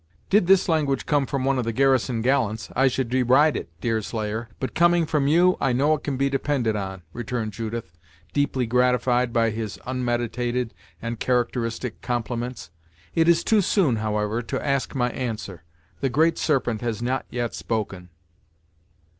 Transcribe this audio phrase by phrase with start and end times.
[0.31, 4.49] "Did this language come from one of the garrison gallants, I should deride it, Deerslayer,
[4.59, 7.99] but coming from you, I know it can be depended on," returned Judith,
[8.33, 12.71] deeply gratified by his unmeditated and characteristic compliments.
[13.13, 15.61] "It is too soon, however, to ask my answer;
[15.99, 18.09] the Great Serpent has not yet spoken."